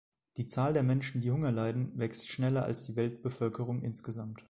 Die 0.37 0.47
Zahl 0.47 0.73
der 0.73 0.81
Menschen, 0.81 1.21
die 1.21 1.29
Hunger 1.29 1.51
leiden, 1.51 1.95
wächst 1.95 2.27
schneller 2.27 2.63
als 2.63 2.87
die 2.87 2.95
Weltbevölkerung 2.95 3.83
insgesamt. 3.83 4.39